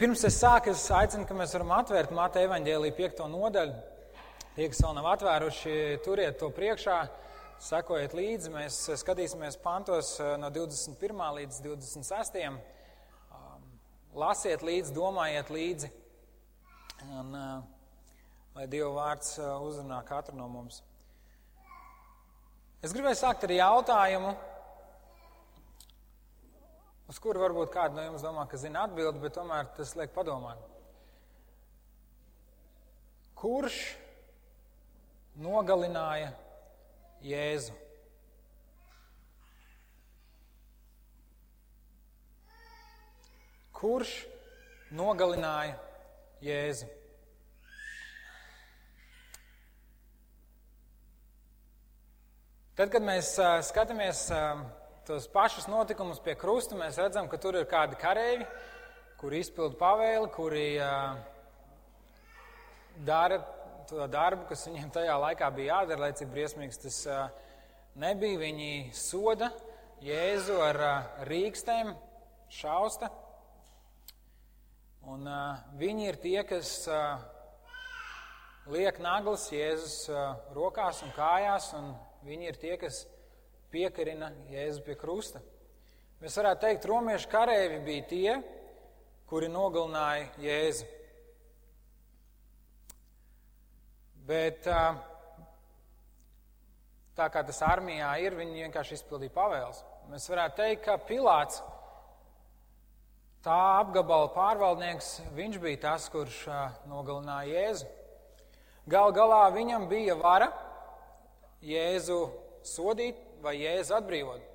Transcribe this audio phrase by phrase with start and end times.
[0.00, 3.74] Pirms es sāku, es aicinu, ka mēs varam atvērt Māte evaņģēlī piekto nodaļu.
[4.54, 5.74] Tie, kas vēl nav atvēruši,
[6.06, 6.94] turiet to priekšā,
[7.60, 8.48] sekojiet līdzi.
[8.54, 11.20] Mēs skatīsimies pantos eh, no 21.
[11.42, 12.40] līdz 26.
[12.48, 12.56] Um,
[14.22, 15.92] lasiet līdzi, domājiet līdzi,
[17.18, 17.60] un uh,
[18.56, 20.80] lai Dieva vārds uh, uzrunā katru no mums.
[22.80, 24.32] Es gribēju sākt ar jautājumu,
[27.10, 30.60] uz kuru varbūt kādu no jums domā, ka zina atbildi, bet tomēr tas liek padomāt.
[33.40, 33.78] Kurš
[35.42, 36.30] nogalināja
[37.26, 37.74] Jēzu?
[43.80, 44.14] Kurš
[44.94, 45.74] nogalināja
[46.44, 46.86] Jēzu?
[52.78, 54.62] Tad, kad mēs uh, skatāmies uh,
[55.10, 58.44] tos pašus notikumus pie krusta, mēs redzam, ka tur ir kādi kareivi,
[59.18, 61.16] kuri izpilda pavēli, kuri uh,
[63.08, 63.40] dara
[63.90, 67.24] to darbu, kas viņiem tajā laikā bija jādara, lai cik briesmīgs tas uh,
[67.98, 68.38] nebija.
[68.44, 69.50] Viņi soda
[70.06, 71.90] Jēzu ar uh, rīkstēm,
[72.60, 73.10] šausta.
[75.10, 75.26] Un
[75.80, 76.84] viņi ir tie, kas
[78.70, 80.04] liek naglas Jēzus
[80.54, 81.96] rokās un kājās, un
[82.28, 83.08] viņi ir tie, kas
[83.70, 85.40] piekarina Jēzu pie krusta.
[86.20, 88.32] Mēs varētu teikt, romiešu kareivi bija tie,
[89.30, 90.88] kuri nogalināja Jēzu.
[94.28, 94.66] Bet
[97.16, 99.80] tā kā tas armijā ir, viņi vienkārši izpildīja pavēles.
[100.10, 101.62] Mēs varētu teikt, ka Pilārs,
[103.46, 106.42] tā apgabala pārvaldnieks, viņš bija tas, kurš
[106.90, 107.88] nogalināja Jēzu.
[108.90, 110.50] Gal galā viņam bija vara
[111.64, 112.20] Jēzu
[112.66, 114.46] sodīt, vai Jēzu atbrīvot.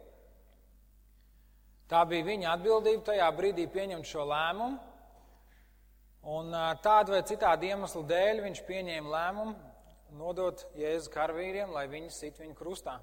[1.90, 4.80] Tā bija viņa atbildība tajā brīdī pieņemt šo lēmumu.
[6.36, 9.54] Un tādu vai citādu iemeslu dēļ viņš pieņēma lēmumu
[10.18, 12.98] nodot Jēzu karavīriem, lai viņi sit viņu krustā.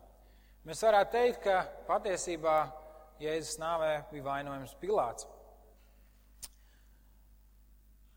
[0.67, 2.57] Mēs varētu teikt, ka patiesībā
[3.23, 5.29] Jēzus nāvē bija vainojams Pilārs.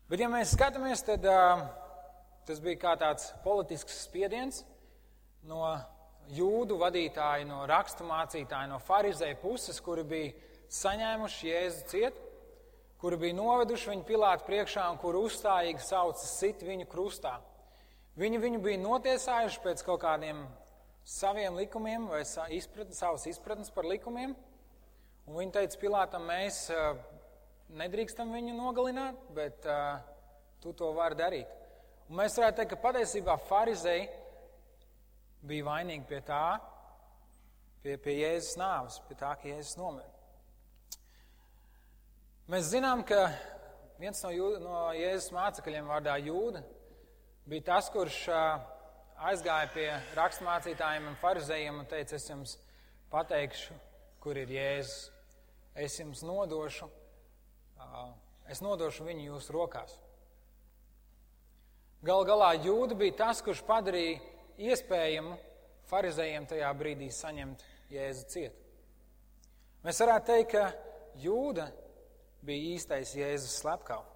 [0.06, 1.64] Bet, ja mēs skatāmies, tad uh,
[2.46, 4.62] tas bija kā tāds politisks spiediens
[5.46, 5.64] no
[6.34, 10.32] jūdu vadītāji, no raksturmācītāji, no farizēju puses, kuri bija
[10.72, 12.20] saņēmuši jēzu ciet,
[13.00, 17.36] kuri bija noveduši viņu pilātu priekšā un kuri uzstājīgi sauca sit viņu krustā.
[18.16, 20.46] Viņi viņu bija notiesājuši pēc kaut kādiem
[21.06, 22.22] saviem likumiem vai
[22.56, 24.34] izpratni, savas izpratnes par likumiem.
[25.26, 26.66] Un viņi teica Pilātam, mēs
[27.76, 29.98] nedrīkstam viņu nogalināt, bet uh,
[30.62, 31.50] tu to vari darīt.
[32.08, 34.06] Un mēs varētu teikt, ka patiesībā farizēji
[35.46, 36.58] bija vainīgi pie tā,
[37.84, 40.10] pie, pie Jēzus nāves, pie tā, ka Jēzus nomira.
[42.50, 43.28] Mēs zinām, ka
[44.00, 46.62] viens no, jūda, no Jēzus mācekļiem vārdā Jūda
[47.46, 48.20] bija tas, kurš
[49.26, 52.56] aizgāja pie raksturmācītājiem un farizējiem un teica, es jums
[53.10, 53.74] pateikšu,
[54.22, 55.12] kur ir Jēzus.
[55.76, 56.86] Es jums nodošu,
[58.48, 59.90] es nodošu viņu jūsu rokās.
[62.06, 64.22] Gal galā Jūda bija tas, kurš padarīja
[64.58, 65.36] iespējamu
[65.90, 67.62] farizējiem tajā brīdī saņemt
[67.92, 68.58] Jēzu ciet.
[69.86, 71.68] Mēs varētu teikt, ka Jūda
[72.46, 74.12] bija īstais Jēzus slepkavs.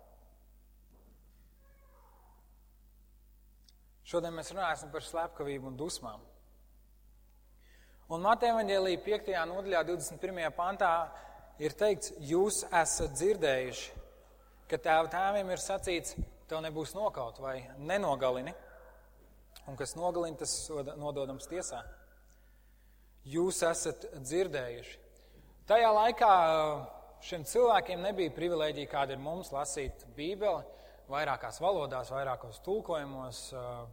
[4.11, 6.23] Šodien mēs runāsim par slepkavību un dusmām.
[8.11, 9.29] Un Mateja Vangelī 5.
[9.47, 10.49] nodaļā, 21.
[10.57, 10.95] pantā
[11.63, 14.01] ir teikts, jūs esat dzirdējuši,
[14.67, 16.17] ka tēva tēviem ir sacīts,
[16.51, 18.57] tev nebūs nokaut vai nenogalini
[19.71, 20.53] un kas nogalina, tas
[20.99, 21.85] nododams tiesā.
[23.31, 24.97] Jūs esat dzirdējuši.
[25.71, 26.83] Tajā laikā uh,
[27.23, 30.65] šiem cilvēkiem nebija privilēģija, kāda ir mums, lasīt Bībeli
[31.11, 33.85] vairākās valodās, vairākos tulkojumos, uh,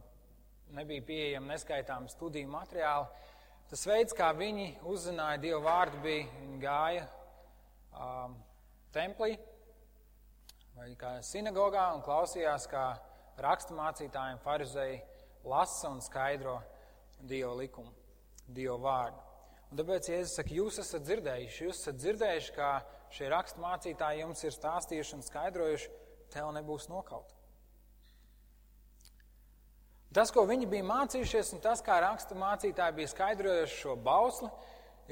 [0.74, 3.06] nebija pieejama neskaitāma studiju materiāli.
[3.68, 7.04] Tas veids, kā viņi uzzināja Dievu vārdu, bija, viņi gāja
[7.92, 8.34] um,
[8.96, 9.36] templī
[10.78, 10.92] vai
[11.26, 12.86] sinagogā un klausījās, kā
[13.42, 15.02] raksturmācītājiem, farizēji
[15.48, 16.58] lasa un skaidro
[17.18, 17.90] Dieva likumu,
[18.46, 19.24] Dieva vārdu.
[19.68, 22.70] Un tāpēc Jēzus saka, jūs esat dzirdējuši, jūs esat dzirdējuši, kā
[23.12, 25.90] šie rakstu mācītāji jums ir stāstījuši un skaidrojuši,
[26.32, 27.34] tev nebūs nokaut.
[30.14, 34.48] Tas, ko viņi bija mācījušies, un tas, kā rakstu mācītāji bija skaidrojuši šo bausli,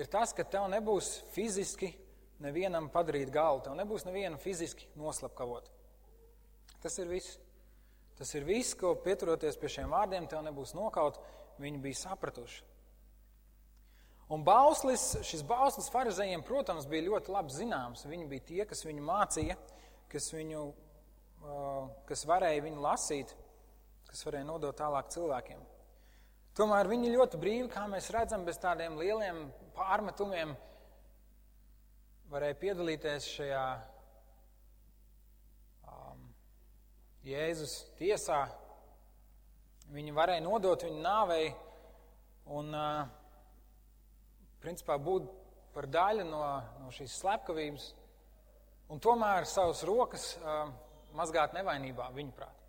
[0.01, 1.93] ir tas, ka tev nebūs fiziski
[2.41, 5.69] nevienam padarīt galvu, tev nebūs nevienu fiziski noslapkavot.
[6.81, 7.37] Tas ir viss.
[8.17, 11.21] Tas ir viss, ko pieturoties pie šiem vārdiem, tev nebūs nokaut,
[11.61, 12.65] viņi bija sapratuši.
[14.33, 18.09] Un bauslis, šis bauslis farizējiem, protams, bija ļoti labi zināms.
[18.09, 19.55] Viņi bija tie, kas viņu mācīja,
[20.11, 20.65] kas viņu
[22.09, 23.33] kas varēja viņu lasīt,
[24.09, 25.61] kas varēja nodot tālāk cilvēkiem.
[26.57, 29.45] Tomēr viņi ļoti brīvi, kā mēs redzam, bez tādiem lieliem
[29.77, 30.55] pārmetumiem,
[32.33, 33.65] varēja piedalīties šajā
[35.91, 36.25] um,
[37.27, 38.45] Jēzus tiesā.
[39.91, 41.49] Viņi varēja nodot viņu nāvei
[42.55, 42.71] un,
[44.63, 45.27] principā, būt
[45.75, 46.43] par daļu no,
[46.83, 47.89] no šīs slepkavības,
[48.95, 50.29] un tomēr savas rokas
[51.19, 52.63] mazgāt nevainībā, viņuprāt.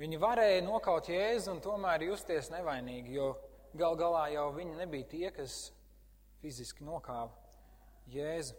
[0.00, 3.32] Viņi varēja nokaut jēzu un tomēr justies nevainīgi, jo
[3.76, 5.56] gal galā jau viņi nebija tie, kas
[6.44, 7.32] fiziski nokāva
[8.12, 8.56] jēzu.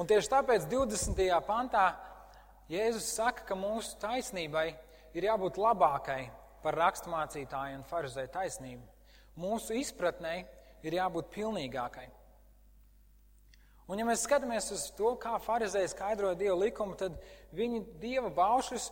[0.00, 1.26] Un tieši tāpēc 20.
[1.44, 1.90] pantā
[2.72, 4.70] Jēzus saka, ka mūsu taisnībai
[5.12, 6.22] ir jābūt labākai
[6.62, 8.80] par raksturmācītāju un farizēju taisnību.
[9.40, 10.38] Mūsu izpratnē
[10.86, 12.06] ir jābūt pilnīgākai.
[13.90, 17.18] Un, ja mēs skatāmies uz to, kā farizēji skaidroja Dieva likumu, tad
[17.52, 18.88] viņi Dieva baušus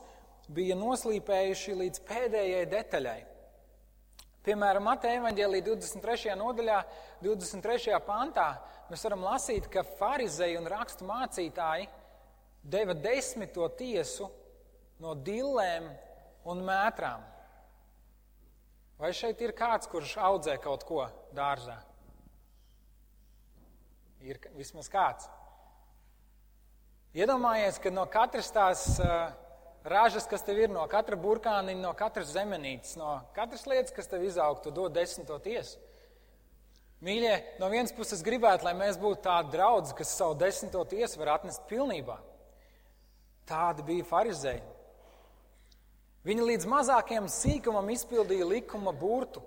[0.52, 3.20] bija noslīpējuši līdz pēdējai detaļai.
[4.46, 6.34] Piemēram, Mateja evaņģēlī 23.
[6.38, 6.78] nodaļā,
[7.24, 7.96] 23.
[8.06, 8.48] pantā
[8.88, 11.88] mēs varam lasīt, ka farizēji un rakstu mācītāji
[12.62, 14.28] deva desmito tiesu
[15.02, 15.90] no dillēm
[16.48, 17.24] un mētrām.
[18.98, 21.04] Vai šeit ir kāds, kurš audzē kaut ko
[21.34, 21.76] dārzā?
[24.26, 25.28] Ir vismaz kāds.
[27.14, 29.30] Iedomājies, ka no katras tās uh,
[29.90, 34.24] ražas, kas tev ir, no katra burkāniņa, no katras zemenītes, no katras lietas, kas tev
[34.26, 35.80] izaug, tu dod desmito tiesu.
[37.04, 41.36] Mīļie, no vienas puses gribētu, lai mēs būtu tādi draugi, kas savu desmito tiesu var
[41.36, 42.16] atnest pilnībā.
[43.46, 44.64] Tāda bija farizēja.
[46.26, 49.40] Viņi līdz mazākajam sīkumam izpildīja likuma burtu,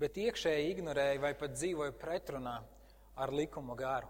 [0.00, 2.56] bet iekšēji ignorēja vai pat dzīvoja pretrunā
[3.18, 4.08] ar likuma garu.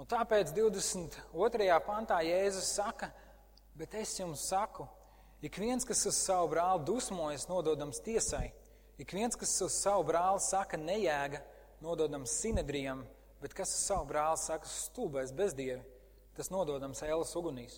[0.00, 1.66] Un tāpēc 22.
[1.84, 3.10] pantā Jēzus saka,
[3.76, 4.86] bet es jums saku,
[5.44, 8.46] ik viens, kas uz savu brāli dusmojas, nododams tiesai,
[8.96, 11.42] ik viens, kas uz savu brāli saka nejēga,
[11.84, 13.02] nododams sinedrijam,
[13.44, 15.84] bet kas uz savu brāli saka stulbais bezdievi,
[16.32, 17.76] tas nododams ēlas ugunīs.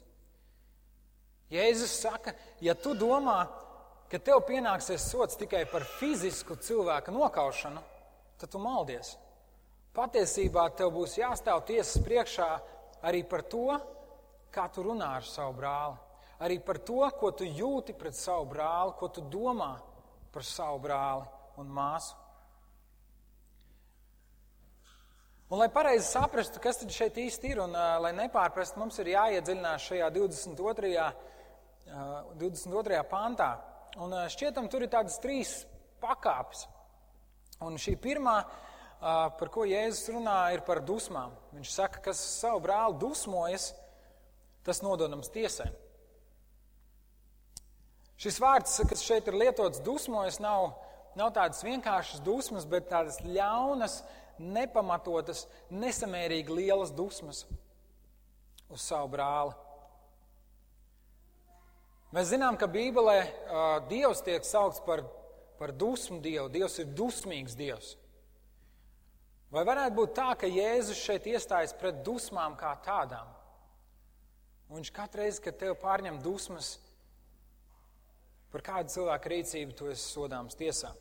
[1.51, 3.41] Jēzus saka, ja tu domā,
[4.07, 7.83] ka tev pienāksies sots tikai par fizisku cilvēku nokaušanu,
[8.39, 9.17] tad tu maldies.
[9.93, 12.49] Patiesībā tev būs jāstāv tiesas priekšā
[13.05, 13.77] arī par to,
[14.53, 15.99] kā tu runā ar savu brāli,
[16.41, 19.75] arī par to, ko tu jūti pret savu brāli, ko tu domā
[20.33, 21.29] par savu brāli
[21.61, 22.17] un māsu.
[25.53, 29.11] Un, lai pareizi saprastu, kas tad šeit īsti ir, un uh, lai nepārprastu, mums ir
[29.13, 30.95] jāiedziļinās šajā 22.
[30.97, 31.33] Uh,
[32.41, 33.03] 22.
[33.11, 33.51] pantā.
[34.01, 35.51] Un šķietam, tur ir tādas trīs
[36.01, 36.65] pakāpes.
[37.63, 38.39] Un šī pirmā,
[39.03, 41.33] par ko Jēzus runā, ir par dusmām.
[41.57, 43.73] Viņš saka, kas savu brāli dusmojas,
[44.63, 45.71] tas nododams tiesai.
[48.23, 50.77] Šis vārds, kas šeit ir lietots dusmojas, nav,
[51.19, 54.05] nav tādas vienkāršas dusmas, bet tādas ļaunas,
[54.39, 57.43] nepamatotas, nesamērīgi lielas dusmas
[58.71, 59.57] uz savu brāli.
[62.13, 65.03] Mēs zinām, ka Bībelē uh, Dievs tiek saukts par,
[65.59, 66.51] par dusmu Dievu.
[66.53, 67.95] Dievs ir dusmīgs Dievs.
[69.53, 73.29] Vai varētu būt tā, ka Jēzus šeit iestājas pret dusmām kā tādām?
[74.71, 76.79] Un viņš katru reizi, kad tev pārņem dusmas
[78.53, 80.95] par kādu cilvēku rīcību, tu esi sodāms tiesā.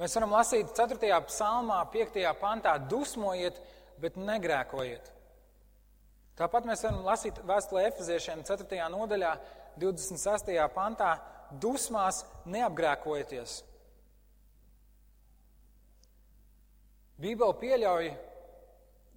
[0.00, 1.10] Mēs varam lasīt 4.
[1.28, 2.16] psalmā, 5.
[2.40, 3.60] pantā: dusmojiet,
[4.00, 5.12] bet negrēkojiet.
[6.40, 8.80] Tāpat mēs varam lasīt vēstulē Efeziešiem 4.
[8.96, 9.36] nodaļā,
[9.78, 10.56] 26.
[10.74, 11.12] pantā,
[11.60, 13.60] dusmās neapgrēkojieties.
[17.20, 18.10] Bībele pieļauj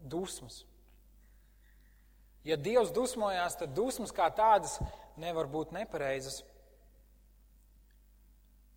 [0.10, 0.62] dusmas.
[2.48, 4.78] Ja Dievs dusmojās, tad dusmas kā tādas
[5.20, 6.44] nevar būt nepareizas.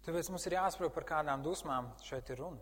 [0.06, 2.58] Tāpēc mums ir jāsaprot, par kādām dusmām šeit ir runa.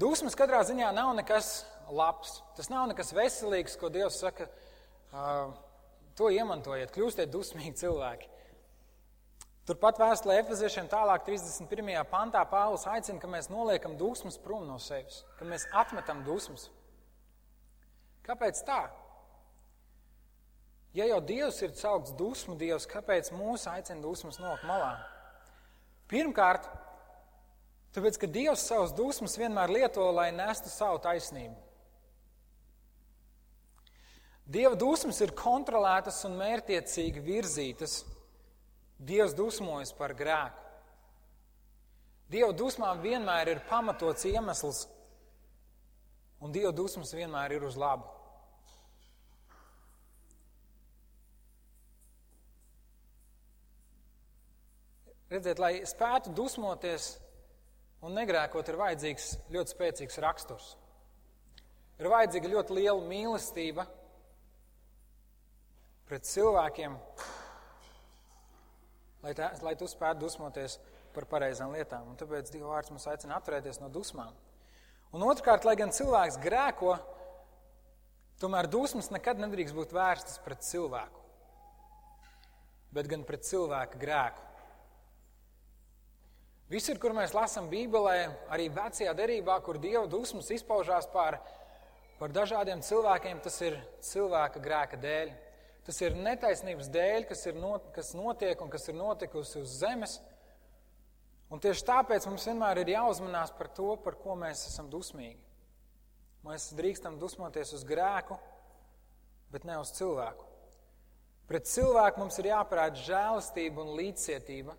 [0.00, 1.60] Dusmas katrā ziņā nav nekas
[1.92, 2.38] labs.
[2.56, 4.46] Tas nav nekas veselīgs, ko Dievs saka,
[5.12, 5.52] uh,
[6.16, 8.30] to iemantojiet, kļūstiet dusmīgi cilvēki.
[9.68, 11.92] Turpat vēstulē Efeziešiem tālāk 31.
[12.10, 16.70] pantā Pāvils aicina, ka mēs noliekam dusmas prom no sevis, ka mēs atmetam dusmas.
[18.26, 18.82] Kāpēc tā?
[20.96, 24.94] Ja jau Dievs ir saukts dusmu Dievs, kāpēc mūs aicina dusmas nolikt malā?
[26.10, 26.66] Pirmkārt,
[27.94, 31.54] tāpēc, ka Dievs savus dusmas vienmēr lieto, lai nestu savu taisnību.
[34.50, 38.00] Dieva dusmas ir kontrolētas un mērķiecīgi virzītas.
[39.00, 40.66] Dievs dusmojas par grēku.
[42.30, 44.84] Dieva dusmām vienmēr ir pamatots iemesls,
[46.38, 48.06] un Dieva dusmas vienmēr ir uz labu.
[55.30, 57.16] Redziet, lai spētu dusmoties
[58.06, 60.70] un negrēkot, ir vajadzīgs ļoti spēcīgs raksturs.
[62.00, 63.84] Ir vajadzīga ļoti liela mīlestība
[66.10, 66.96] pret cilvēkiem,
[69.24, 70.78] lai, tā, lai tu spētu dusmoties
[71.14, 72.08] par pareizām lietām.
[72.10, 74.34] Un tāpēc Dieva vārds mums aicina atturēties no dusmām.
[75.16, 76.94] Un otrkārt, lai gan cilvēks grēko,
[78.40, 81.24] tomēr dusmas nekad nedrīkst būt vērstas pret cilvēku,
[82.94, 84.46] bet gan pret cilvēka grēku.
[86.70, 91.40] Visur, kur mēs lasām Bībelē, arī vecajā derībā, kur Dieva dusmas izpaužās par,
[92.20, 95.32] par dažādiem cilvēkiem, tas ir cilvēka grēka dēļ.
[95.90, 100.20] Tas ir netaisnības dēļ, kas, ir not, kas notiek un kas ir notikusi uz zemes.
[101.50, 105.40] Un tieši tāpēc mums vienmēr ir jāuzmanās par to, par ko mēs esam dusmīgi.
[106.46, 108.38] Mēs drīkstam dusmoties uz grēku,
[109.50, 110.46] bet ne uz cilvēku.
[111.50, 114.78] Pret cilvēku mums ir jāparāda žēlastība un līdzcietība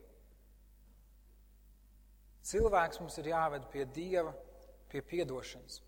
[2.47, 4.33] Cilvēks mums ir jāved pie Dieva,
[4.89, 5.81] pie piedošanas.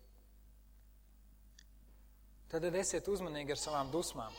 [2.50, 4.36] Tad esiet uzmanīgi ar savām dusmām.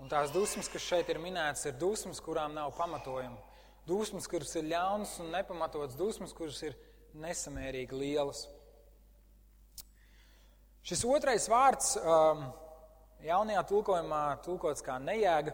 [0.00, 3.36] Un tās dusmas, kas šeit ir minētas, ir dusmas, kurām nav pamatojuma.
[3.88, 6.76] Dusmas, kuras ir ļaunas un nepamatotas, dusmas, kuras ir
[7.20, 8.46] nesamērīgi lielas.
[10.86, 12.46] Šis otrais vārds um,
[13.26, 15.52] jaunajā tulkojumā tulkots kā nejēga,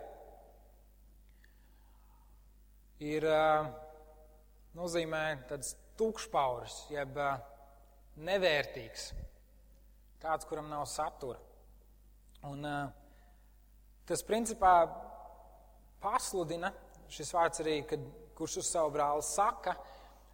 [3.02, 3.66] ir uh,
[4.78, 7.18] nozīmē tāds tukšpauris, jeb
[8.16, 9.08] nevērtīgs,
[10.22, 11.40] tāds, kuram nav satura.
[12.46, 12.62] Un,
[14.06, 14.74] tas principā
[16.02, 16.72] pasludina
[17.12, 18.02] šis vārds arī, kad,
[18.36, 19.76] kurš uz savu brāli saka,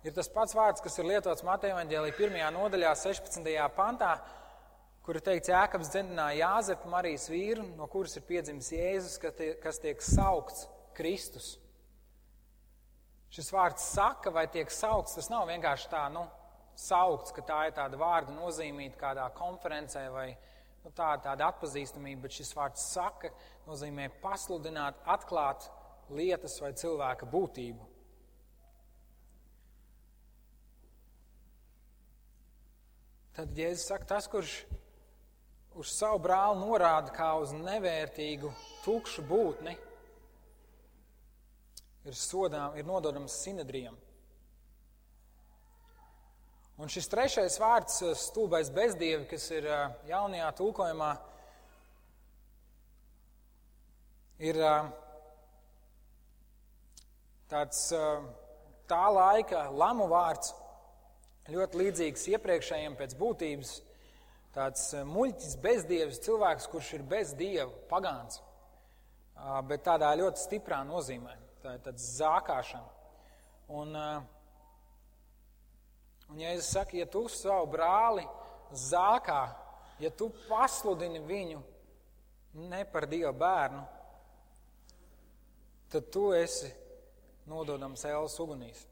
[0.04, 2.38] ir tas pats vārds, kas ir lietots Mateja Vangelī 1.
[2.56, 3.50] nodaļā, 16.
[3.76, 4.16] pantā,
[5.06, 9.18] kur ir teikts, Jēkabs dzemdināja Jāzepu, Marijas vīru, no kuras ir piedzimis Jēzus,
[9.62, 11.56] kas tiek saukts Kristus.
[13.32, 16.26] Šis vārds saka vai tiek saukts, tas nav vienkārši tā, nu,
[16.78, 20.28] saukts, ka tā ir tāda vārda nozīmīta kādā konferencē vai
[20.82, 23.30] nu, tā, tāda atpazīstamība, bet šis vārds saka
[23.68, 25.68] nozīmē pasludināt, atklāt
[26.12, 27.88] lietas vai cilvēka būtību.
[33.32, 34.58] Tad Jēzus saka, tas, kurš
[35.80, 38.50] uz savu brāli norāda kā uz nevērtīgu,
[38.84, 39.72] tukšu būtni,
[42.04, 43.96] ir sodām, ir nododams sinedrijam.
[46.82, 51.10] Un šis trešais vārds, eh, stulbais bezdievi, kas ir eh, jaunajā tulkojumā,
[54.42, 54.88] ir eh,
[57.52, 57.84] tāds
[58.90, 60.50] tā laika lamu vārds,
[61.52, 63.76] ļoti līdzīgs iepriekšējiem pēc būtības.
[64.52, 68.42] Tāds muļķis, bezdievis, cilvēks, kurš ir bez dieva, pagāns,
[69.70, 72.90] bet tādā ļoti stiprā nozīmē tā ir tāds zākāšana.
[73.72, 74.22] Un, eh,
[76.32, 78.24] un ja es saku, ja tu savu brāli
[78.72, 79.42] zākā,
[80.00, 81.58] ja tu pasludini viņu
[82.70, 83.82] ne par Dieva bērnu,
[85.92, 86.70] tad tu esi
[87.48, 88.86] nododams ēlas ugunīs.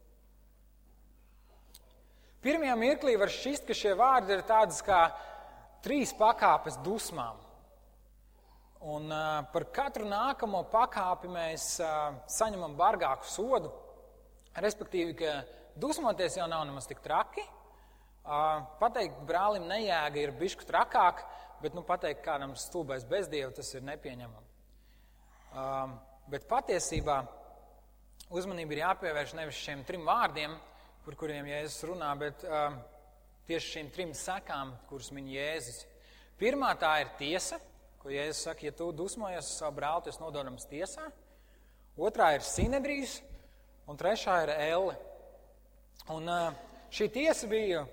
[2.45, 5.07] Pirmajā mirklī var šķist, ka šie vārdi ir tādas kā
[5.85, 7.41] trīs pakāpes dusmām.
[8.81, 13.73] Un uh, par katru nākamo pakāpi mēs uh, saņemam bargāku sodu.
[14.57, 15.35] Respektīvi, ka
[15.79, 17.45] dusmoties jau nav nemaz tik traki.
[18.81, 21.23] Pateikt brālim nejēga ir bišku trakāk,
[21.63, 24.49] bet nu, pateikt kādam stulbais bezdieva tas ir nepieņemami.
[26.31, 27.23] Bet patiesībā
[28.31, 30.55] uzmanība ir jāpievērš nevis šiem trim vārdiem,
[31.05, 32.45] par kuriem Jēzus runā, bet
[33.49, 35.87] tieši šīm trim sekām, kuras min Jēzus.
[36.39, 37.59] Pirmā tā ir tiesa
[38.01, 41.11] ko Jēzus saka, ja tu dusmojies uz savu brāli, tas nododams tiesā.
[42.01, 43.19] Otrā ir sinedrijas,
[43.85, 44.95] un trešā ir elle.
[46.09, 46.31] Un
[46.89, 47.85] šī tiesa bija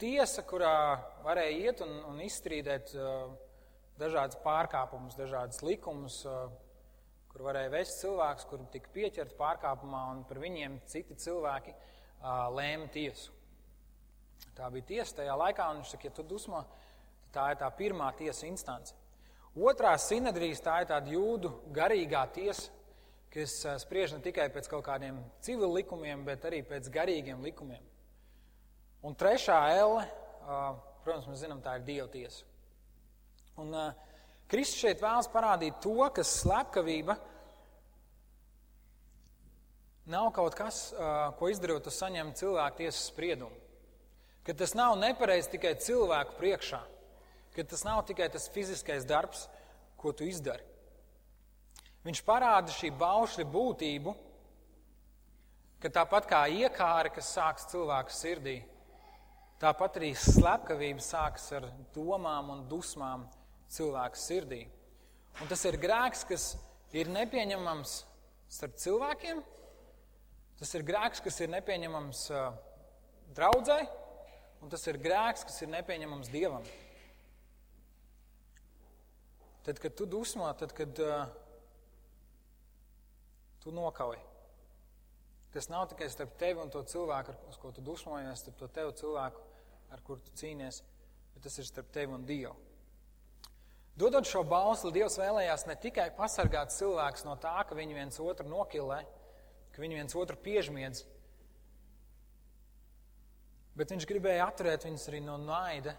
[0.00, 2.94] tiesa, kurā varēja iet un, un izstrīdēt
[4.00, 6.22] dažādas pārkāpumus, dažādas likumus,
[7.32, 11.74] kur varēja vest cilvēks, kuri tika pieķerti pārkāpumā, un par viņiem citi cilvēki
[12.56, 13.32] lēma tiesu.
[14.56, 16.64] Tā bija tiesa tajā laikā, un viņš saka, ja tu dusmo,
[17.32, 18.96] tā ir tā pirmā tiesa instance.
[19.52, 22.72] Otrā sinedrijas tā ir tāda jūdu garīgā tiesa,
[23.32, 27.82] kas spriež ne tikai pēc kaut kādiem civil likumiem, bet arī pēc garīgiem likumiem.
[29.02, 30.04] Un trešā elle,
[31.02, 32.44] protams, mēs zinām, tā ir Dieva tiesa.
[33.58, 33.72] Un
[34.52, 37.16] Kristus šeit vēlas parādīt to, ka slepkavība
[40.12, 40.90] nav kaut kas,
[41.38, 43.56] ko izdarot, tu saņem cilvēku tiesas spriedumu.
[44.42, 46.80] Ka tas nav nepareizi tikai cilvēku priekšā,
[47.54, 49.46] ka tas nav tikai tas fiziskais darbs,
[49.96, 50.66] ko tu izdari.
[52.02, 54.12] Viņš parāda šī baušļa būtību,
[55.82, 58.56] ka tāpat kā iekāra, kas sākas cilvēka sirdī,
[59.62, 63.28] tāpat arī slepkavība sākas ar domām un dusmām
[63.70, 64.64] cilvēka sirdī.
[65.40, 66.46] Un tas ir grēks, kas
[66.92, 67.94] ir nepieņemams
[68.52, 69.42] starp cilvēkiem.
[70.58, 72.24] Tas ir grēks, kas ir nepieņemams
[73.34, 73.86] draudzēji,
[74.62, 76.66] un tas ir grēks, kas ir nepieņemams Dievam.
[79.62, 81.30] Tad, kad tu dusmo, tad, kad uh,
[83.62, 84.20] tu nokauji.
[85.52, 88.92] Tas nav tikai starp tevi un to cilvēku, ar ko tu dusmojies, starp to tevu
[88.96, 89.40] cilvēku,
[89.92, 90.80] ar kuru tu cīnies,
[91.34, 92.54] bet tas ir starp tevi un Dievu.
[94.00, 98.48] Dodot šo balstu, Dievs vēlējās ne tikai pasargāt cilvēkus no tā, ka viņi viens otru
[98.48, 99.02] nokilē,
[99.74, 101.04] ka viņi viens otru piežmiedz,
[103.76, 105.92] bet viņš gribēja atturēt viņus arī no naida,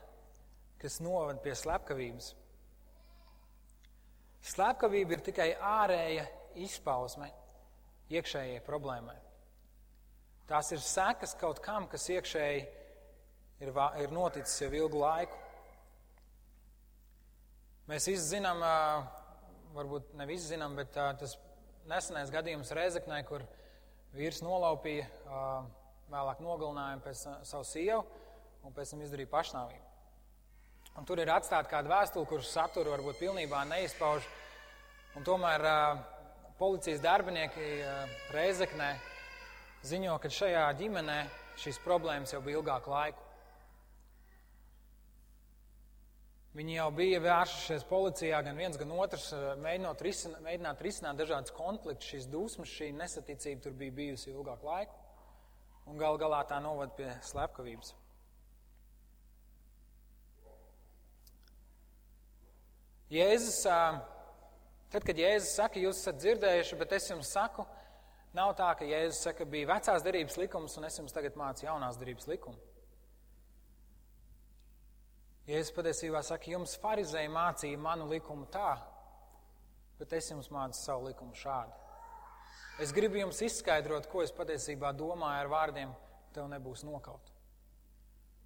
[0.81, 2.33] kas noved pie slepkavības.
[4.49, 6.25] Slepkavība ir tikai ārēja
[6.65, 7.29] izpausme
[8.13, 9.17] iekšējai problēmai.
[10.49, 12.63] Tās ir sekas kaut kam, kas iekšēji
[13.63, 13.71] ir,
[14.03, 15.39] ir noticis jau ilgu laiku.
[17.89, 18.61] Mēs visi zinām,
[19.75, 21.37] varbūt ne visi zinām, bet tas
[21.89, 23.43] nesenais gadījums Rezeknē, kur
[24.15, 25.07] vīrs nolaupīja,
[26.11, 28.03] vēlāk nogalināja pēc savu sievu
[28.63, 29.89] un pēc tam izdarīja pašnāvību.
[30.99, 34.27] Un tur ir atstāta kāda vēstule, kuras saturu varbūt pilnībā neizpauž.
[35.17, 35.63] Un tomēr
[36.59, 37.69] policijas darbinieki
[38.33, 38.91] Reizeknē
[39.83, 41.19] ziņo, ka šajā ģimenē
[41.59, 43.29] šīs problēmas jau bija ilgāku laiku.
[46.53, 51.53] Viņi jau bija vērsušies policijā, gan viens, gan otrs, eh, mēģinot risināt, mēģināt risināt dažādas
[51.57, 54.93] konfliktus, šīs dusmas, šī nesaticība tur bija bijusi ilgāku laiku,
[55.89, 57.95] un gal galā tā novada pie slepkavības.
[63.13, 63.65] Jēzus,
[64.93, 67.65] tad, kad Jēzus saka, jūs esat dzirdējuši, bet es jums saku,
[68.37, 71.97] nav tā, ka Jēzus saka, bija vecās derības likums, un es jums tagad mācu jaunās
[72.01, 72.61] derības likumu.
[75.49, 78.77] Jēzus patiesībā saka, jums farizēji mācīja manu likumu tā,
[79.99, 81.75] bet es jums mācu savu likumu šādi.
[82.81, 85.91] Es gribu jums izskaidrot, ko es patiesībā domāju ar vārdiem,
[86.33, 87.29] tev nebūs nokaut.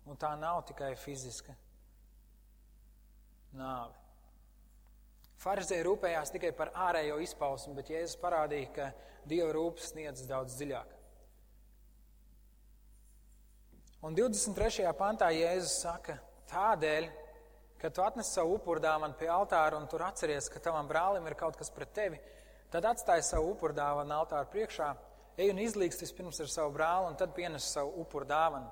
[0.07, 1.55] Un tā nav tikai fiziska
[3.55, 4.06] nāve.
[5.37, 8.87] Farizēji rūpējās tikai par ārējo izpausmu, bet Jēzus parādīja, ka
[9.27, 10.95] Dieva rūpes sniedz daudz dziļāk.
[14.07, 14.87] Un 23.
[14.97, 17.09] pantā Jēzus saka, Tādēļ,
[17.81, 21.57] kad tu atnes savu upurdāvanu pie altāra un tur atceries, ka tavam brālim ir kaut
[21.59, 22.19] kas pret tevi,
[22.71, 24.93] tad atstāj savu upurdāvanu altāra priekšā,
[25.37, 28.71] ej un izlīgst vispirms ar savu brāli un tad pienes savu upurdāvanu.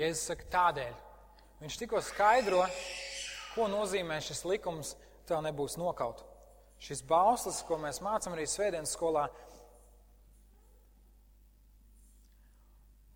[0.00, 0.96] Jēzus saka tādēļ.
[1.60, 2.62] Viņš tikko skaidro,
[3.54, 4.96] ko nozīmē šis likums,
[5.28, 6.24] tev nebūs nokaut.
[6.80, 9.28] Šis bauslis, ko mēs mācām arī svētdienas skolā,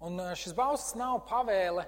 [0.04, 1.86] Un šis bauslis nav pavēle,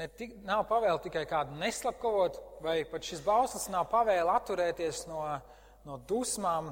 [0.00, 5.20] ne tik, nav pavēle tikai kādu neslapkavot, vai pat šis bauslis nav pavēle atturēties no,
[5.84, 6.70] no dusmām.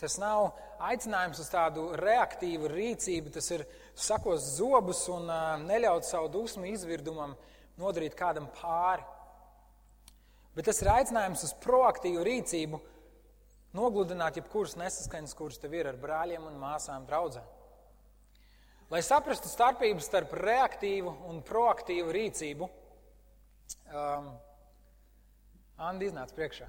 [0.00, 0.48] Tas nav
[0.82, 3.62] aicinājums uz tādu reaktīvu rīcību, tas ir
[3.94, 7.36] sakos zobus un uh, neļaut savu dusmu izvirdumam
[7.78, 9.06] nodarīt kādam pāri.
[10.60, 12.78] Bet tas ir aicinājums uz proaktīvu rīcību,
[13.72, 17.46] nogludināt jebkuras nesaskaņas, kuras tev ir ar brāļiem un māsām draudzēm.
[18.92, 22.70] Lai saprastu starpību starp reaktīvu un proaktīvu rīcību,
[23.88, 24.30] um,
[25.80, 26.68] Andi iznāca priekšā.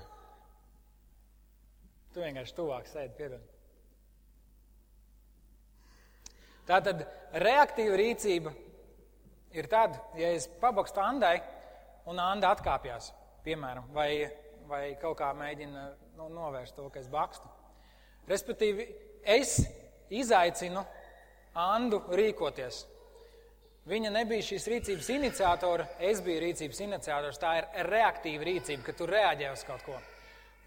[2.16, 3.54] Tu vienkārši tuvāk sēdi piedod.
[6.72, 7.10] Tātad
[7.44, 8.56] reaktīva rīcība
[9.52, 11.42] ir tad, ja es pabakstu Andai
[12.08, 14.30] un Anda atkāpjas, piemēram, vai,
[14.70, 15.86] vai kaut kā mēģina
[16.18, 17.50] nu, novērst to, ka es bakstu.
[18.30, 18.88] Respektīvi,
[19.26, 19.60] es
[20.12, 20.84] izaicinu
[21.58, 22.86] Andu rīkoties.
[23.92, 27.40] Viņa nebija šīs rīcības iniciatora, es biju rīcības iniciators.
[27.42, 29.98] Tā ir reaktīva rīcība, kad tu reaģē uz kaut ko.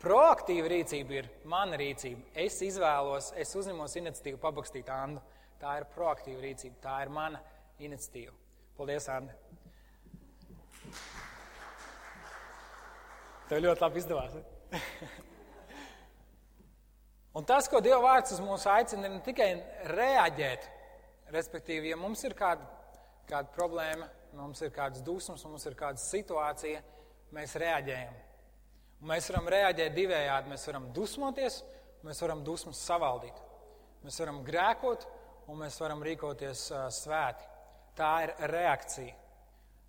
[0.03, 2.27] Proaktīva rīcība ir mana rīcība.
[2.37, 5.23] Es izvēlos, es uzņemos iniciatīvu pabakstīt Andu.
[5.63, 7.41] Tā ir proaktīva rīcība, tā ir mana
[7.81, 8.35] iniciatīva.
[8.77, 9.64] Paldies, Andi!
[13.51, 14.37] Tev ļoti labi izdevās.
[17.35, 19.51] Un tas, ko Dieva vārds uz mums aicina, ir ne tikai
[19.91, 20.69] reaģēt,
[21.35, 22.67] respektīvi, ja mums ir kāda,
[23.29, 24.07] kāda problēma,
[24.39, 26.83] mums ir kādas dusmas, mums ir kāda situācija,
[27.35, 28.21] mēs reaģējam.
[29.03, 30.53] Un mēs varam reaģēt divējādi.
[30.55, 31.63] Mēs varam dusmoties
[32.05, 33.37] mēs varam dusmas savaldīt.
[34.05, 35.07] Mēs varam grēkot,
[35.49, 37.47] un mēs varam rīkoties uh, svēti.
[37.97, 39.15] Tā ir reakcija.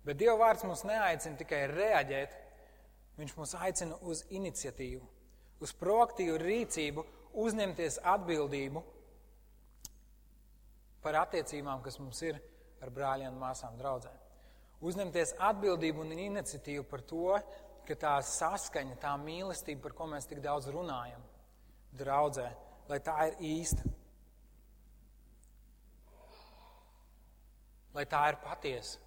[0.06, 2.36] Bet Dieva vārds mums neaicina tikai reaģēt,
[3.16, 5.06] Viņš mūs aicina uz iniciatīvu,
[5.64, 7.04] uz proaktīvu rīcību,
[7.36, 8.82] uzņemties atbildību
[11.04, 12.40] par attiecībām, kas mums ir
[12.82, 14.12] ar brāļiem māsām draudzē.
[14.84, 17.38] Uzņemties atbildību un iniciatīvu par to,
[17.86, 21.22] ka tā saskaņa, tā mīlestība, par ko mēs tik daudz runājam,
[21.96, 22.50] draudzē,
[22.90, 23.94] lai tā ir īsta.
[27.96, 29.00] Lai tā ir patiesa.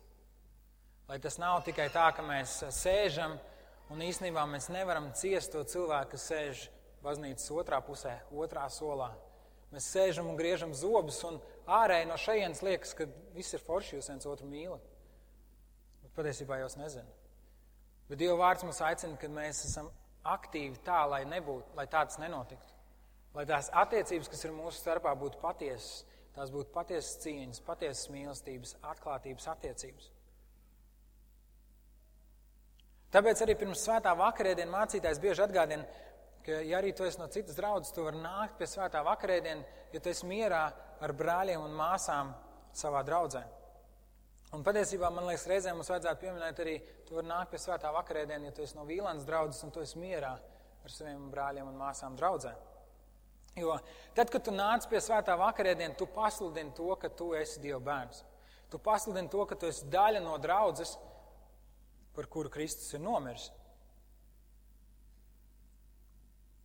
[1.10, 3.36] Lai tas nav tikai tā, ka mēs sēžam
[3.90, 6.68] un īstenībā mēs nevaram ciest to cilvēku, kas sēž
[7.04, 9.12] baznīcas otrā pusē, otrā solā.
[9.74, 11.38] Mēs sēžam un griežam zobus, un
[11.70, 14.86] ārēji no šejienes liekas, ka viss ir forši, jūs viens otru mīlat.
[16.04, 17.30] Bet patiesībā jūs nezināt.
[18.10, 19.92] Bet Dieva vārds mums aicina, ka mēs esam
[20.26, 22.78] aktīvi tā, lai nebūtu, lai tāds nenotiktu.
[23.36, 28.74] Lai tās attiecības, kas ir mūsu starpā, būtu patiesas, tās būtu patiesas cieņas, patiesas mīlestības,
[28.90, 30.10] atklātības attiecības.
[33.14, 35.86] Tāpēc arī pirms svētā vakarēdiena mācītājs bieži atgādina,
[36.46, 40.02] ka, ja arī tu esi no citas draudzes, tu vari nākt pie svētā vakarēdiena, ja
[40.02, 40.68] tu esi mierā
[41.02, 42.36] ar brāļiem un māsām
[42.76, 43.42] savā draudzē.
[44.54, 48.50] Un patiesībā, man liekas, reizēm mums vajadzētu pieminēt arī, tu vari nākt pie svētā vakarēdiena,
[48.50, 50.32] ja tu esi no Vīlāns draudzes un tu esi mierā
[50.86, 52.56] ar saviem brāļiem un māsām draudzē.
[53.58, 53.76] Jo
[54.18, 58.24] tad, kad tu nāc pie svētā vakarēdiena, tu pasludini to, ka tu esi Dieva bērns.
[58.70, 60.96] Tu pasludini to, ka tu esi daļa no draudzes,
[62.16, 63.50] par kuru Kristus ir nomiris.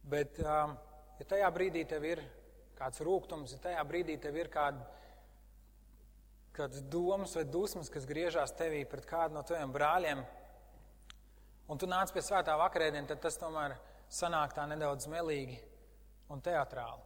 [0.04, 0.74] Bet, um,
[1.18, 2.20] ja tajā brīdī tev ir
[2.76, 4.84] kāds rūkums, ja tajā brīdī tev ir kāda,
[6.54, 10.20] kādas domas vai dusmas, kas griežās tevī pret kādu no taviem brāļiem,
[11.72, 13.78] un tu nāc pie svētā vakarēdiena, tad tas tomēr
[14.12, 15.56] sanāk tā nedaudz melīgi
[16.30, 17.02] un teatrāli.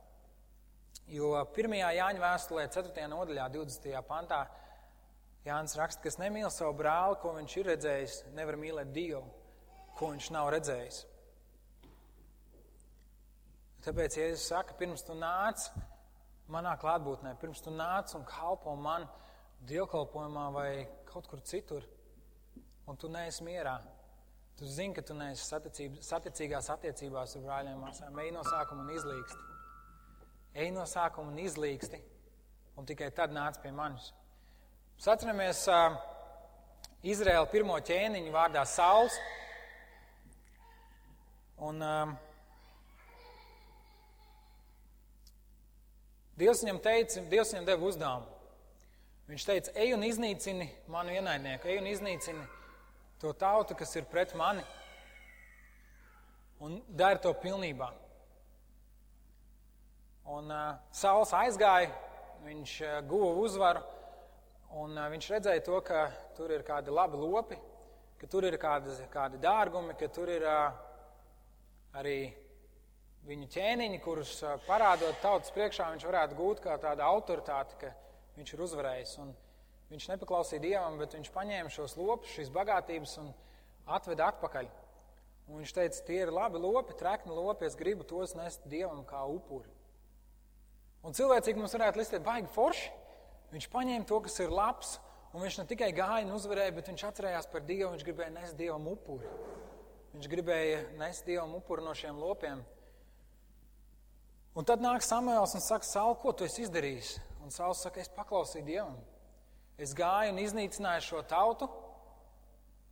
[1.08, 1.76] Jo 1.
[1.78, 3.06] Jāņa vēstulē, 4.
[3.08, 4.02] nodaļā, 20.
[4.08, 4.42] pantā,
[5.48, 9.24] Jānis raksta, kas nemīl savu brāli, ko viņš ir redzējis, nevar mīlēt Dievu,
[9.96, 11.04] ko viņš nav redzējis.
[13.86, 15.68] Tāpēc, Jēzus saka, pirms tu nāc
[16.52, 19.06] manā klātbūtnē, pirms tu nāc un kalpo man
[19.68, 20.70] dievkalpojumā vai
[21.08, 21.86] kaut kur citur,
[22.88, 23.78] un tu neesi mierā,
[24.58, 25.46] tu zini, ka tu neesi
[26.04, 29.44] saticīgās attiecībās ar brāļiem māsām, ej no sākuma un izlīgsti.
[30.58, 32.00] Ej no sākuma un izlīgsti,
[32.76, 34.12] un tikai tad nāc pie manis.
[34.98, 35.92] Mēs atceramies uh,
[37.06, 39.14] Izraēla pirmo ķēniņu vārdā Sauls.
[41.62, 42.16] Un, uh,
[46.42, 48.26] Dievs viņam teica, Dievs viņam deva uzdevumu.
[49.28, 52.42] Viņš teica, ej un iznīcini manu ienaidnieku, ej un iznīcini
[53.22, 54.64] to tautu, kas ir pret mani,
[56.58, 57.92] un dari to pilnībā.
[60.34, 61.94] Un uh, Sauls aizgāja,
[62.48, 63.84] viņš uh, guva uzvaru,
[64.76, 67.56] Un viņš redzēja to, ka tur ir kādi labi lopi,
[68.20, 70.44] ka tur ir kādi, kādi dārgumi, ka tur ir
[71.96, 72.18] arī
[73.28, 74.34] viņu ķēniņi, kurus
[74.66, 77.94] parādot tautas priekšā, viņš varētu gūt kā tādu autoritāti, ka
[78.36, 79.14] viņš ir uzvarējis.
[79.24, 79.32] Un
[79.92, 83.32] viņš nepaklausīja Dievam, bet viņš paņēma šos lopus, šīs bagātības un
[83.88, 84.68] atveda atpakaļ.
[85.48, 89.24] Un viņš teica, tie ir labi lopi, trekni lopi, es gribu tos nest Dievam kā
[89.24, 89.72] upuri.
[91.08, 92.90] Un cilvēcīgi mums varētu listēt baigi forši.
[93.52, 94.96] Viņš paņēma to, kas ir labs,
[95.32, 97.92] un viņš ne tikai gāja un uzvarēja, bet viņš atcerējās par Dievu.
[97.94, 99.28] Viņš gribēja nest Dievam upuri.
[100.12, 102.60] Viņš gribēja nest Dievam upuri no šiem lopiem.
[104.58, 107.14] Un tad nāk Samuēls un saka, Saul, ko tu esi izdarījis?
[107.44, 108.96] Un Sauls saka, es paklausīju Dievam.
[109.78, 111.68] Es gāju un iznīcināju šo tautu.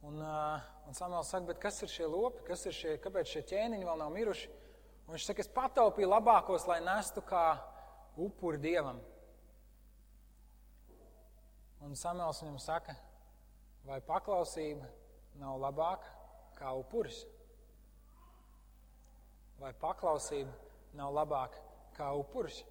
[0.07, 3.43] Un, uh, un Samuēls saka, bet kas ir šie lopi, kas ir šie, kāpēc šie
[3.51, 4.53] ķēniņi vēl nav miruši?
[5.07, 7.45] Un viņš saka, es pataupīju labākos, lai nestu kā
[8.17, 9.03] upuri Dievam.
[11.85, 12.95] Un Samuēls viņam saka,
[13.87, 14.87] vai paklausība
[15.41, 16.09] nav labāka
[16.57, 17.25] kā upuris?
[19.61, 20.53] Vai paklausība
[20.97, 21.61] nav labāka
[21.97, 22.63] kā upuris?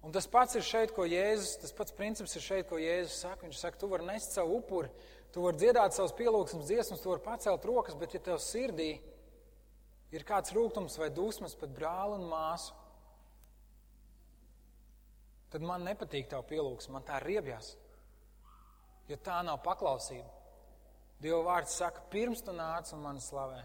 [0.00, 3.44] Un tas pats ir šeit, ko Jēzus, tas pats princips ir šeit, ko Jēzus saka.
[3.44, 4.88] Viņš saka, tu vari nest savu upuri,
[5.32, 8.94] tu vari dziedāt savus pielūgsmes dziesmas, tu vari pacelt rokas, bet ja tev sirdī
[10.10, 12.72] ir kāds rūkums vai dusmas pret brāli un māsu,
[15.50, 17.74] tad man nepatīk tā pielūgsme, man tā riebjās.
[19.10, 20.28] Jo tā nav paklausība.
[21.20, 23.60] Dieva vārds saka, pirms tu nāc un mani slavē,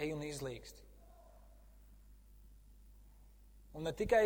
[0.00, 0.86] ej un izlīgsti.
[3.76, 4.24] Un ne tikai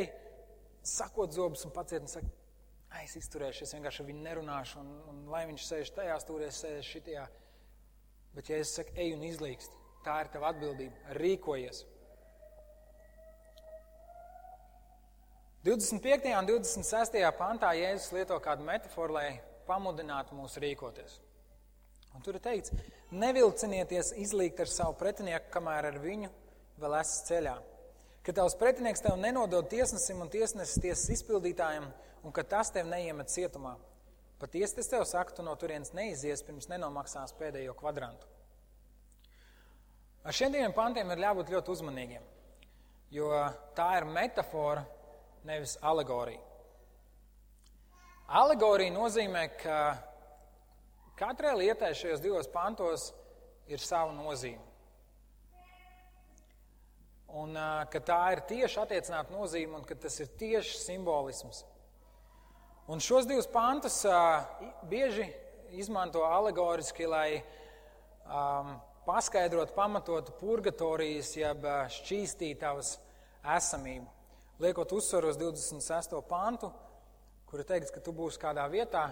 [0.85, 2.31] sakot zobus un paciet un saka,
[3.03, 6.85] es izturēšu, es vienkārši viņu nerunāšu, un, un lai viņš sēž tajā stūrē, es sēžu
[6.93, 7.25] šitajā.
[8.35, 11.83] Bet, ja es saku, ej un izlīgsti, tā ir tava atbildība, rīkojies.
[15.64, 16.29] 25.
[16.37, 17.14] un 26.
[17.38, 19.29] pantā Jēzus lieto kādu metaforu, lai
[19.64, 21.14] pamudinātu mūs rīkoties.
[22.12, 22.72] Un tur ir teikts,
[23.09, 26.29] nevilcinieties izlīgt ar savu pretinieku, kamēr ar viņu
[26.83, 27.55] vēl esat ceļā.
[28.27, 31.87] Ka tavs pretinieks tev nenodod tiesnesim un tiesnesis tiesas izpildītājiem,
[32.29, 33.72] un ka tas tev neiemet cietumā.
[34.42, 38.29] Patiesi es tev saku, tu no turienes neizies, pirms nenomaksās pēdējo kvadrantu.
[40.29, 42.29] Ar šiem diviem pantiem ir jābūt ļoti uzmanīgiem,
[43.16, 43.33] jo
[43.72, 44.85] tā ir metāfora,
[45.45, 46.41] nevis alegorija.
[48.35, 49.79] Alegorija nozīmē, ka
[51.15, 53.13] Katrai lietai šajos divos pantos
[53.71, 54.65] ir sava nozīme.
[57.35, 57.55] Un
[57.91, 61.63] ka tā ir tieši attiecināta nozīme un ka tas ir tieši simbolisms.
[62.91, 64.01] Un šos divus pantus
[64.91, 65.29] bieži
[65.75, 67.29] izmanto alegoriski, lai
[68.27, 68.75] um,
[69.07, 71.65] paskaidrotu, pamatotu purgatorijas, jeb
[71.99, 72.97] šķīstītavas
[73.57, 74.13] esamību.
[74.62, 76.14] Liekot uzsvaru uz 26.
[76.29, 76.71] pantu,
[77.51, 79.09] kur ir teikts, ka tu būsi kādā vietā,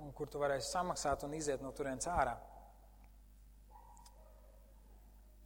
[0.00, 2.36] un kur tu varēsi samaksāt un iziet no turienes ārā.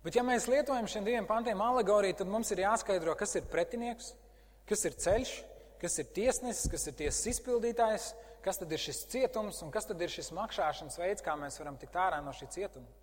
[0.03, 4.13] Bet, ja mēs lietojam šiem diviem pantiem alegoriju, tad mums ir jāskaidro, kas ir pretinieks,
[4.67, 5.35] kas ir ceļš,
[5.83, 8.09] kas ir tiesnesis, kas ir tiesas izpildītājs,
[8.43, 11.79] kas tad ir šis cietums un kas tad ir šis maksāšanas veids, kā mēs varam
[11.79, 13.02] tikt ārā no šī cietuma.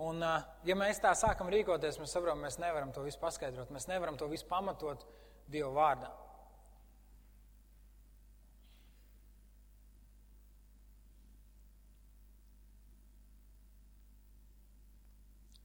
[0.00, 0.22] Un,
[0.64, 4.30] ja mēs tā sākam rīkoties, mēs saprotam, mēs nevaram to visu paskaidrot, mēs nevaram to
[4.30, 5.04] visu pamatot
[5.50, 6.08] Dieva vārdā.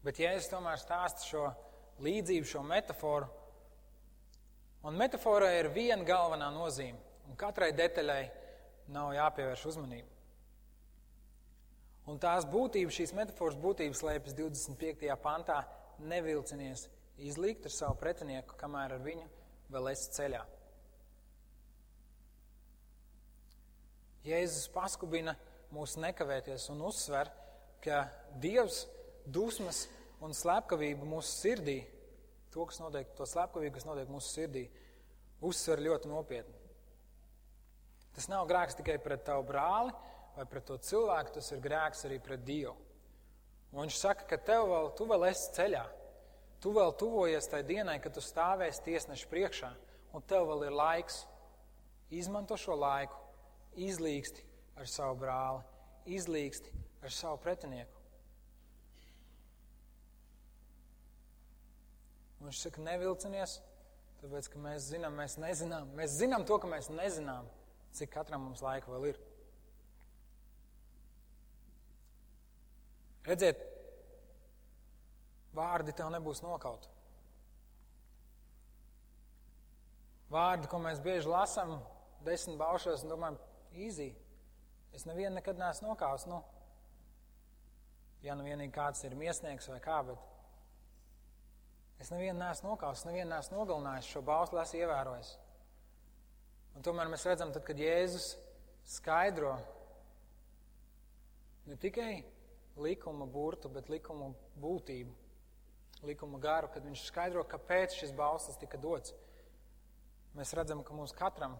[0.05, 1.45] Bet Jēzus tomēr stāsta šo
[2.05, 3.29] līdzību, šo metaforu.
[4.85, 8.25] Un metaforai ir viena galvenā nozīme, un katrai detaļai
[8.93, 10.14] nav jāpievērš uzmanība.
[12.05, 15.15] Un tās būtības, šīs metafors būtības slēpjas 25.
[15.23, 15.63] pantā-
[16.11, 16.87] nevilcinies
[17.17, 19.25] izlīgt ar savu pretinieku, kamēr ar viņu
[19.71, 20.43] vēl esi ceļā.
[24.25, 25.35] Jēzus paskubina
[25.73, 27.29] mūs nekavēties un uzsver,
[27.81, 28.09] ka
[28.41, 28.85] Dievs
[29.25, 29.87] dusmas
[30.21, 31.79] un slepkavību mūsu sirdī,
[32.51, 34.69] to, kas notiek, to slepkavību, kas notiek mūsu sirdī,
[35.41, 36.55] uzsver ļoti nopietni.
[38.15, 39.93] Tas nav grēks tikai pret tavu brāli
[40.35, 42.75] vai pret to cilvēku, tas ir grēks arī pret Dievu.
[43.75, 45.83] Un viņš saka, ka tev vēl, tu vēl esi ceļā.
[46.63, 49.71] Tu vēl tuvojies tai dienai, kad tu stāvēsi tiesneša priekšā,
[50.15, 51.25] un tev vēl ir laiks.
[52.15, 53.17] Izmanto šo laiku,
[53.75, 54.45] izlīgsti
[54.79, 55.61] ar savu brāli,
[56.15, 56.71] izlīgsti
[57.03, 57.91] ar savu pretinieku.
[62.39, 63.59] Un viņš saka, nevilcinies,
[64.21, 65.91] tāpēc, ka mēs zinām, mēs nezinām.
[65.97, 67.47] Mēs zinām to, ka mēs nezinām,
[67.97, 69.21] cik katram mums laika vēl ir.
[73.25, 73.61] Redziet,
[75.57, 76.91] vārdi tev nebūs nokauti.
[80.33, 81.77] Vārdi, ko mēs bieži lasām,
[82.25, 83.41] desmit baušos un domājam,
[83.73, 84.11] īzī.
[84.95, 86.27] Es nevienu nekad neesmu nokauts.
[86.29, 86.41] Nu,
[88.25, 90.31] ja nu vienīgi kāds ir miesnieks vai kā, bet
[92.01, 95.31] Es nevienu neesmu nokausis, nevienu neesmu nogalinājis, šo bauslu esmu ievērojis.
[96.75, 98.33] Un tomēr mēs redzam, tad, kad Jēzus
[98.97, 99.55] skaidro
[101.69, 102.19] ne tikai
[102.77, 105.13] likuma burtu, bet likuma būtību,
[106.05, 109.15] likuma garu, kad viņš skaidro, kāpēc šis bauslis tika dots.
[110.35, 111.55] Mēs redzam, ka mums katram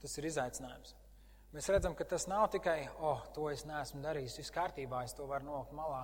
[0.00, 0.94] tas ir izaicinājums.
[1.54, 5.26] Mēs redzam, ka tas nav tikai, oh, to es neesmu darījis, viss kārtībā, es to
[5.30, 6.02] varu nolikt malā.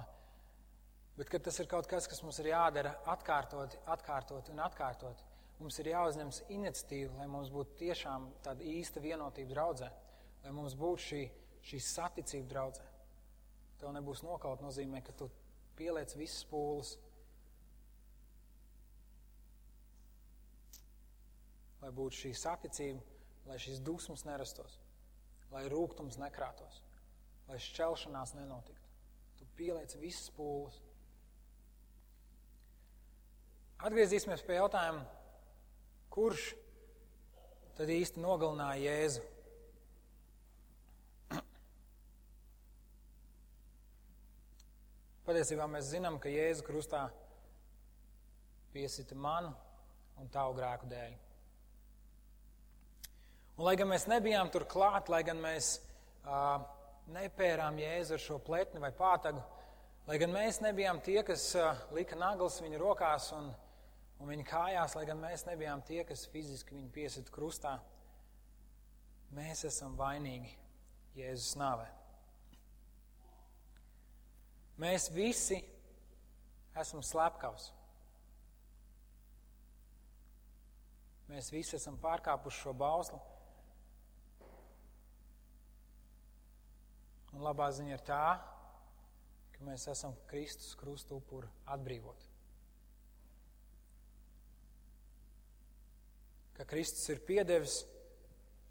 [1.16, 5.24] Bet tas ir kaut kas, kas mums ir jādara atkārtot, atkārtot un atkārtot.
[5.60, 9.90] Mums ir jāuzņemas iniciatīva, lai mums būtu tiešām tāda īsta vienotība draudzē,
[10.44, 11.20] lai mums būtu šī,
[11.72, 12.89] šī saticība draudzē.
[13.80, 15.30] Tev nebūs nokaut, nozīmē, ka tu
[15.78, 16.96] pieliec visas pūles.
[21.80, 23.00] Lai būtu šī saticība,
[23.48, 24.76] lai šīs dusmas nerastos,
[25.54, 26.82] lai rūkums nekrātos,
[27.48, 28.92] lai šķelšanās nenotiktu.
[29.40, 30.76] Tu pieliec visas pūles.
[33.80, 35.06] Atgriezīsimies pie jautājuma,
[36.12, 36.50] kurš
[37.78, 39.24] tad īsti nogalināja Jēzu?
[45.30, 47.04] Patiesībā mēs zinām, ka Jēzus krustā
[48.74, 49.52] piesita manu
[50.18, 51.12] un tavu grēku dēļ.
[53.54, 55.76] Un, lai gan mēs nebijām tur klāt, lai gan mēs
[56.24, 56.58] uh,
[57.14, 59.44] nepērām Jēzu ar šo pletni vai pātagu,
[60.10, 63.52] lai gan mēs nebijām tie, kas uh, lika naglas viņa rokās un
[64.20, 67.78] un viņa kājās, lai gan mēs nebijām tie, kas fiziski viņu piesita krustā,
[69.38, 70.52] mēs esam vainīgi
[71.16, 71.99] Jēzus nāvē.
[74.80, 75.58] Mēs visi
[76.80, 77.68] esam slepkavs.
[81.30, 83.20] Mēs visi esam pārkāpuši šo bauslu.
[87.36, 88.24] Un labā ziņa ir tā,
[89.54, 92.26] ka mēs esam Kristus krustu upuru atbrīvot.
[96.56, 97.82] Ka Kristus ir piedevis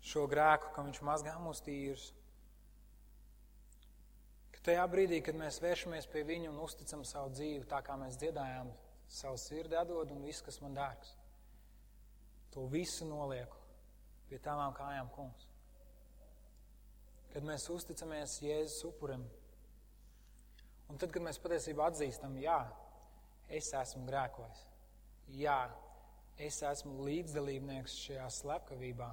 [0.06, 2.10] šo grēku, ka viņš mazgā mūs tīrus.
[4.70, 8.68] Tajā brīdī, kad mēs vēršamies pie viņa un uzticam savu dzīvi, tā kā mēs dziedājām,
[9.10, 11.16] savu sirdi atdod un viss, kas man dārgs.
[12.54, 13.58] To visu nolieku
[14.30, 15.48] pie tavām kājām, kungs.
[17.34, 19.24] Kad mēs uzticamies Jēzus upurim,
[20.86, 22.60] un tad, kad mēs patiesībā atzīstam, jā,
[23.50, 24.64] es esmu grēkojis,
[25.34, 25.58] jā,
[26.38, 29.10] es esmu līdzdalībnieks šajā slepkavībā,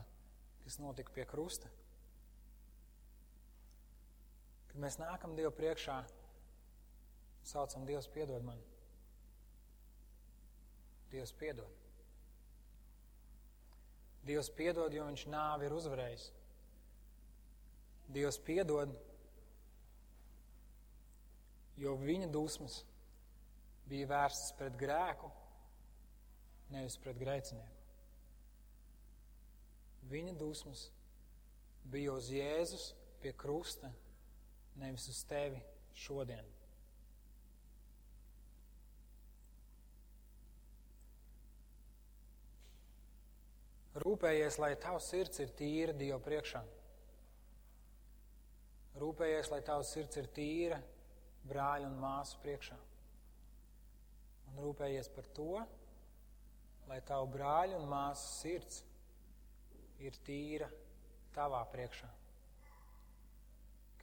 [0.66, 1.72] kas notika pie krusta.
[4.76, 5.94] Kad mēs nākam Dievu priekšā,
[7.48, 8.58] saucam Dievs piedod man.
[11.08, 11.78] Dievs piedod.
[14.28, 16.28] Dievs piedod, jo viņš nāvi ir uzvarējis.
[18.18, 18.92] Dievs piedod,
[21.80, 22.82] jo viņa dusmas
[23.88, 25.32] bija vērstas pret grēku,
[26.76, 27.84] nevis pret grēcinieku.
[30.12, 30.90] Viņa dusmas
[31.88, 32.90] bija uz Jēzus
[33.22, 33.96] pie krusta,
[34.80, 35.60] nevis uz tevi
[35.96, 36.52] šodien.
[43.96, 46.60] Rūpējies, lai tavs sirds ir tīra Dieva priekšā.
[49.00, 50.80] Rūpējies, lai tavs sirds ir tīra
[51.48, 52.76] brāļa un māsu priekšā.
[54.50, 55.62] Un rūpējies par to,
[56.90, 58.82] lai tavu brāļu un māsu sirds
[60.04, 60.68] ir tīra
[61.36, 62.15] tavā priekšā.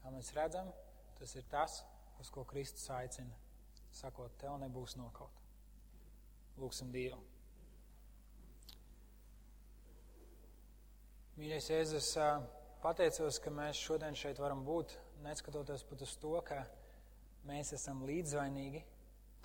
[0.04, 0.68] Kā mēs redzam,
[1.16, 1.78] tas ir tas,
[2.20, 3.32] uz ko Kristus aicina,
[3.96, 5.38] sakot, tev nebūs nokaut.
[6.60, 7.22] Lūksim Dievu!
[11.39, 12.10] Mīļais Jēzus,
[12.84, 14.92] pateicos, ka mēs šodien šeit varam būt,
[15.24, 16.60] neskatoties pat uz to, ka
[17.48, 18.84] mēs esam līdzvainīgi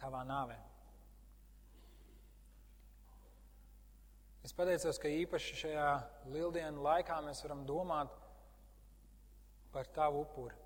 [0.03, 0.59] tavā nāvē.
[4.42, 5.88] Es pateicos, ka īpaši šajā
[6.35, 8.17] lieldienu laikā mēs varam domāt
[9.79, 10.57] par tavu upuri.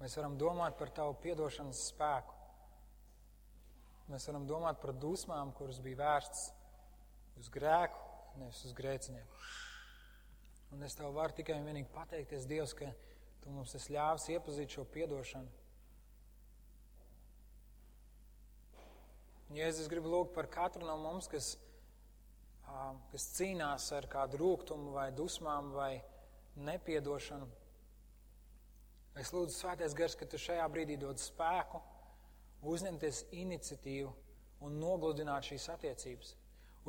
[0.00, 2.36] Mēs varam domāt par tavu piedošanas spēku.
[4.08, 6.46] Mēs varam domāt par dusmām, kuras bija vērstas
[7.36, 8.00] uz grēku,
[8.40, 9.44] nevis uz grēcinieku.
[10.72, 12.88] Un es tev varu tikai un vienīgi pateikties, Dievs, ka
[13.44, 15.58] tu mums esi ļāvis iepazīt šo piedošanu.
[19.52, 21.52] Jēzus, es gribu lūgt par katru no mums, kas,
[23.12, 25.98] kas cīnās ar kādu rūkumu vai dusmām vai
[26.56, 27.48] nepiedošanu.
[29.20, 31.80] Es lūdzu, Svētais Gars, ka tu šajā brīdī dod spēku,
[32.62, 34.12] uzņemties iniciatīvu
[34.66, 36.36] un nogludināt šīs attiecības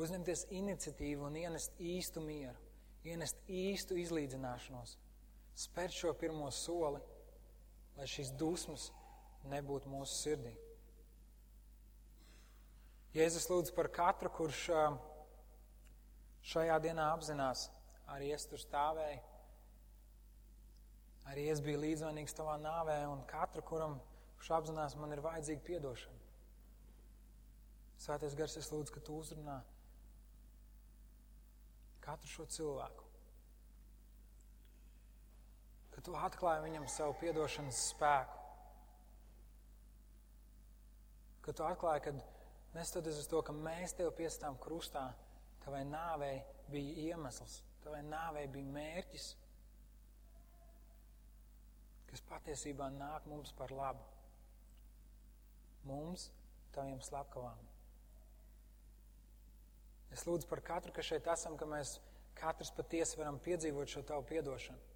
[0.00, 2.56] uzņemties iniciatīvu un ienest īstu mieru,
[3.04, 4.96] ienest īstu izlīdzināšanos,
[5.66, 7.00] spērt šo pirmo soli,
[7.98, 8.90] lai šīs dusmas
[9.52, 10.54] nebūtu mūsu sirdī.
[13.12, 14.62] Jēzus lūdz par katru, kurš
[16.52, 17.66] šajā dienā apzinās,
[18.08, 19.20] arī es tur stāvēju,
[21.30, 24.00] arī es biju līdzvainīgs tavā nāvē, un katru, kuram
[24.42, 26.18] kurš apzinās, man ir vajadzīga piedošana.
[28.02, 29.60] Svētais gars, es lūdzu, ka tu uzrunā
[32.02, 33.06] katru šo cilvēku.
[35.94, 38.40] Ka tu atklāji viņam savu piedošanas spēku.
[41.46, 42.14] Ka tu atklāji, ka
[42.74, 45.04] neskatoties uz to, ka mēs tevi piestām krustā,
[45.62, 46.40] tavai nāvei
[46.72, 49.28] bija iemesls, tavai nāvei bija mērķis,
[52.12, 54.04] kas patiesībā nāk mums par labu.
[55.88, 56.28] Mums,
[56.76, 57.58] taviem slepkavām.
[60.12, 61.96] Es lūdzu par katru, kas šeit esam, ka mēs
[62.36, 64.90] katrs patiesi varam piedzīvot šo tavu piedošanu.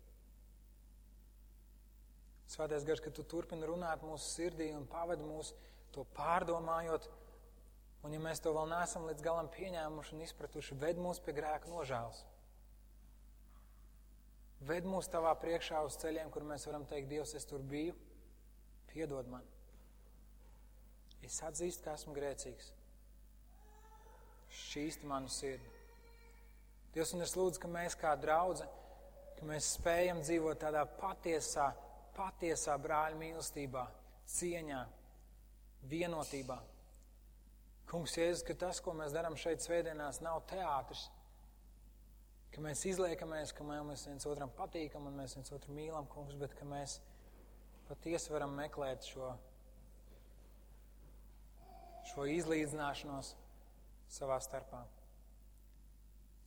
[2.53, 5.55] Svētais gars, ka tu turpini runāt mūsu sirdī un pavadi mūs
[5.97, 7.09] to pārdomājot,
[8.05, 11.73] un ja mēs to vēl neesam līdz galam pieņēmuši un izpratuši, ved mūs pie grēka
[11.73, 12.23] nožēlas.
[14.65, 17.93] Ved mūs tavā priekšā uz ceļiem, kur mēs varam teikt, Dievs, es tur biju,
[18.93, 19.45] piedod man.
[21.27, 22.73] Es atzīstu, ka esmu grēcīgs
[24.57, 25.73] šķīsti manu sirdi.
[26.95, 28.65] Dievs, un es lūdzu, ka mēs kā draudze,
[29.37, 31.69] ka mēs spējam dzīvot tādā patiesā,
[32.17, 33.85] patiesā brāļa mīlestībā,
[34.33, 34.81] cieņā,
[35.91, 36.57] vienotībā.
[37.91, 41.07] Kungs, Jēzus, ka tas, ko mēs darām šeit svētdienās, nav teātris,
[42.55, 46.55] ka mēs izliekamies, ka mēs viens otram patīkam un mēs viens otru mīlam, kungs, bet
[46.59, 46.99] ka mēs
[47.89, 49.33] patiesi varam meklēt šo,
[52.13, 53.35] šo izlīdzināšanos
[54.19, 54.85] savā starpā.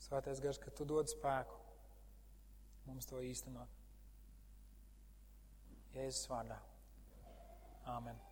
[0.04, 1.60] Svētais gars, ka tu dod spēku
[2.88, 3.76] mums to īstenot.
[5.93, 6.58] Jēzus vārdā.
[7.89, 8.29] Āmen.